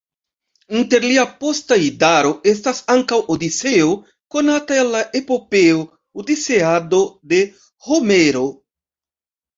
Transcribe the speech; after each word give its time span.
Inter 0.77 1.03
lia 1.07 1.23
posta 1.41 1.77
idaro 1.87 2.31
estas 2.53 2.79
ankaŭ 2.95 3.19
Odiseo, 3.35 3.91
konata 4.37 4.79
el 4.85 4.91
la 4.95 5.03
epopeo 5.23 5.85
Odiseado 6.23 7.03
de 7.35 7.43
Homero. 7.91 8.45